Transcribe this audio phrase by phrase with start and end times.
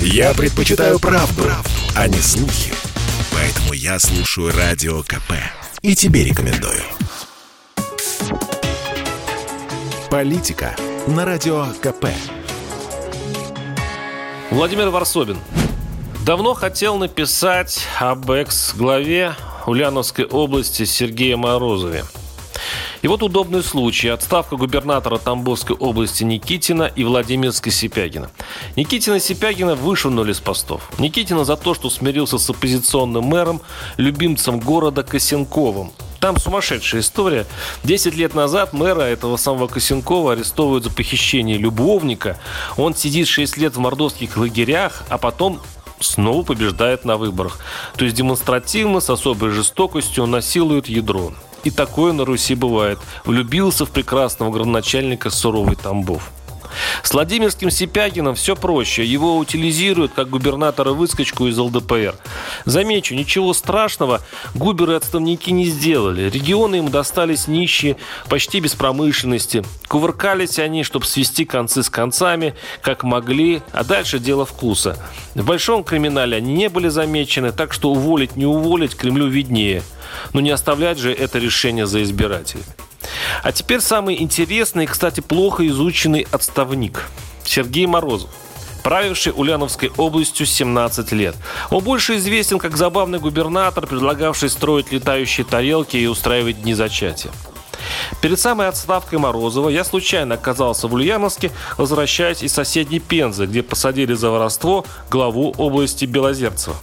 [0.00, 2.72] Я предпочитаю правду, правду, а не слухи.
[3.32, 5.32] Поэтому я слушаю Радио КП.
[5.82, 6.82] И тебе рекомендую.
[10.10, 10.74] Политика
[11.06, 12.06] на Радио КП.
[14.50, 15.38] Владимир Варсобин.
[16.24, 19.34] Давно хотел написать об экс-главе
[19.66, 22.04] Ульяновской области Сергея Морозове.
[23.06, 24.08] И вот удобный случай.
[24.08, 28.32] Отставка губернатора Тамбовской области Никитина и Владимирской Сипягина.
[28.74, 30.90] Никитина и Сипягина вышвырнули с постов.
[30.98, 33.62] Никитина за то, что смирился с оппозиционным мэром,
[33.96, 35.92] любимцем города Косенковым.
[36.18, 37.46] Там сумасшедшая история.
[37.84, 42.40] Десять лет назад мэра этого самого Косенкова арестовывают за похищение любовника.
[42.76, 45.60] Он сидит 6 лет в мордовских лагерях, а потом
[46.00, 47.60] снова побеждает на выборах.
[47.96, 51.32] То есть демонстративно, с особой жестокостью он насилует ядро.
[51.66, 53.00] И такое на Руси бывает.
[53.24, 56.30] Влюбился в прекрасного градоначальника суровый Тамбов.
[57.02, 59.04] С Владимирским Сипягином все проще.
[59.04, 62.14] Его утилизируют как губернатора-выскочку из ЛДПР.
[62.64, 64.20] Замечу, ничего страшного
[64.54, 66.30] губеры-отставники не сделали.
[66.30, 67.96] Регионы им достались нищие,
[68.28, 69.64] почти без промышленности.
[69.88, 74.98] Кувыркались они, чтобы свести концы с концами, как могли, а дальше дело вкуса.
[75.34, 79.82] В большом криминале они не были замечены, так что уволить, не уволить Кремлю виднее.
[80.32, 82.64] Но не оставлять же это решение за избирателей.
[83.42, 87.08] А теперь самый интересный и, кстати, плохо изученный отставник.
[87.44, 88.30] Сергей Морозов
[88.82, 91.34] правивший Ульяновской областью 17 лет.
[91.70, 97.32] Он больше известен как забавный губернатор, предлагавший строить летающие тарелки и устраивать дни зачатия.
[98.22, 104.14] Перед самой отставкой Морозова я случайно оказался в Ульяновске, возвращаясь из соседней Пензы, где посадили
[104.14, 106.76] за воровство главу области Белозерцева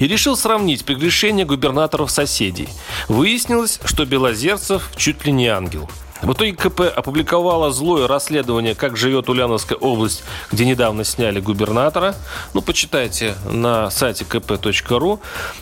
[0.00, 2.68] и решил сравнить прегрешения губернаторов соседей.
[3.06, 5.88] Выяснилось, что Белозерцев чуть ли не ангел.
[6.22, 12.14] В итоге КП опубликовала злое расследование «Как живет Ульяновская область», где недавно сняли губернатора.
[12.52, 15.18] Ну, почитайте на сайте kp.ru.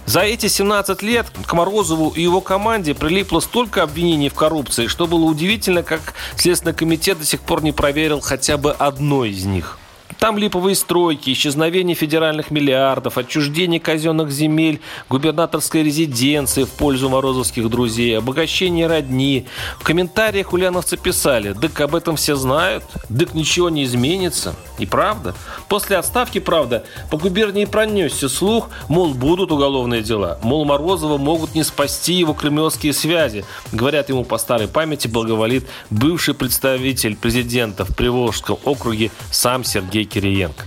[0.06, 5.06] За эти 17 лет к Морозову и его команде прилипло столько обвинений в коррупции, что
[5.06, 9.78] было удивительно, как Следственный комитет до сих пор не проверил хотя бы одно из них–
[10.18, 18.18] там липовые стройки, исчезновение федеральных миллиардов, отчуждение казенных земель, губернаторской резиденции в пользу морозовских друзей,
[18.18, 19.46] обогащение родни.
[19.78, 24.54] В комментариях ульяновцы писали, дык об этом все знают, дык ничего не изменится.
[24.78, 25.34] И правда.
[25.68, 30.38] После отставки, правда, по губернии пронесся слух, мол, будут уголовные дела.
[30.42, 33.44] Мол, Морозова могут не спасти его кремлевские связи.
[33.72, 40.64] Говорят ему по старой памяти благоволит бывший представитель президента в Приволжском округе сам Сергей Кириенко.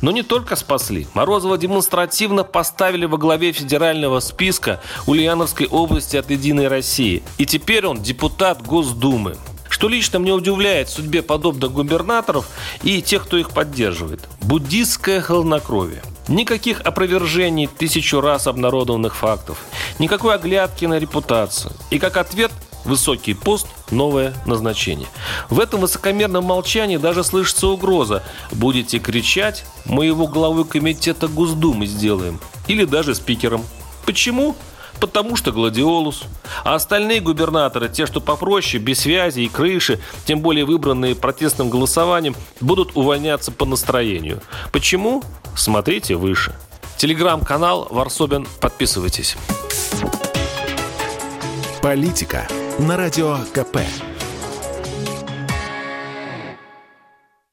[0.00, 1.06] Но не только спасли.
[1.14, 7.22] Морозова демонстративно поставили во главе федерального списка Ульяновской области от «Единой России».
[7.38, 9.36] И теперь он депутат Госдумы.
[9.68, 12.48] Что лично мне удивляет в судьбе подобных губернаторов
[12.82, 14.20] и тех, кто их поддерживает.
[14.40, 16.02] Буддистское холоднокровие.
[16.28, 19.58] Никаких опровержений тысячу раз обнародованных фактов.
[19.98, 21.72] Никакой оглядки на репутацию.
[21.90, 22.52] И как ответ–
[22.84, 25.08] высокий пост, новое назначение.
[25.48, 28.22] В этом высокомерном молчании даже слышится угроза.
[28.50, 32.40] Будете кричать, мы его главой комитета Госдумы сделаем.
[32.66, 33.64] Или даже спикером.
[34.06, 34.56] Почему?
[35.00, 36.22] Потому что гладиолус.
[36.64, 42.36] А остальные губернаторы, те, что попроще, без связи и крыши, тем более выбранные протестным голосованием,
[42.60, 44.40] будут увольняться по настроению.
[44.70, 45.24] Почему?
[45.56, 46.54] Смотрите выше.
[46.98, 48.46] Телеграм-канал Варсобин.
[48.60, 49.36] Подписывайтесь.
[51.82, 52.46] Политика
[52.78, 54.11] на Радио КП.